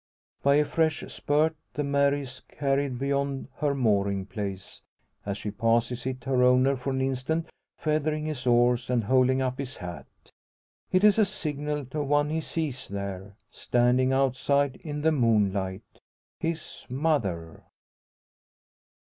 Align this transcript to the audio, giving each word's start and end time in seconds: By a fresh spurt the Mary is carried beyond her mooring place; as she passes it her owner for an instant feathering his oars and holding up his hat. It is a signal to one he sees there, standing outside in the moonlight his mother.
By 0.41 0.55
a 0.55 0.65
fresh 0.65 1.03
spurt 1.13 1.55
the 1.75 1.83
Mary 1.83 2.21
is 2.21 2.41
carried 2.49 2.97
beyond 2.97 3.49
her 3.57 3.75
mooring 3.75 4.25
place; 4.25 4.81
as 5.27 5.37
she 5.37 5.51
passes 5.51 6.07
it 6.07 6.23
her 6.23 6.41
owner 6.41 6.75
for 6.75 6.89
an 6.89 7.01
instant 7.01 7.47
feathering 7.77 8.25
his 8.25 8.47
oars 8.47 8.89
and 8.89 9.03
holding 9.03 9.43
up 9.43 9.59
his 9.59 9.77
hat. 9.77 10.07
It 10.91 11.03
is 11.03 11.19
a 11.19 11.25
signal 11.27 11.85
to 11.85 12.01
one 12.01 12.31
he 12.31 12.41
sees 12.41 12.87
there, 12.87 13.35
standing 13.51 14.11
outside 14.11 14.77
in 14.77 15.01
the 15.01 15.11
moonlight 15.11 15.83
his 16.39 16.87
mother. 16.89 17.61